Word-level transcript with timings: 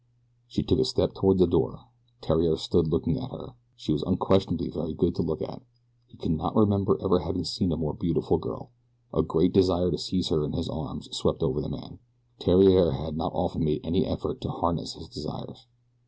She 0.47 0.63
took 0.63 0.79
a 0.79 0.83
step 0.85 1.13
toward 1.13 1.37
the 1.37 1.45
door. 1.45 1.81
Theriere 2.23 2.57
stood 2.57 2.87
looking 2.87 3.19
at 3.19 3.29
her. 3.29 3.53
She 3.75 3.93
was 3.93 4.01
unquestionably 4.01 4.71
very 4.71 4.95
good 4.95 5.13
to 5.13 5.21
look 5.21 5.43
at. 5.43 5.61
He 6.07 6.17
could 6.17 6.31
not 6.31 6.55
remember 6.55 6.97
ever 7.03 7.19
having 7.19 7.43
seen 7.45 7.71
a 7.71 7.77
more 7.77 7.93
beautiful 7.93 8.39
girl. 8.39 8.71
A 9.13 9.21
great 9.21 9.53
desire 9.53 9.91
to 9.91 9.99
seize 9.99 10.29
her 10.29 10.43
in 10.43 10.53
his 10.53 10.67
arms 10.69 11.15
swept 11.15 11.43
over 11.43 11.61
the 11.61 11.69
man. 11.69 11.99
Theriere 12.39 12.93
had 12.93 13.15
not 13.15 13.33
often 13.33 13.63
made 13.63 13.81
any 13.83 14.03
effort 14.07 14.41
to 14.41 14.49
harness 14.49 14.95
his 14.95 15.07
desires. 15.07 15.67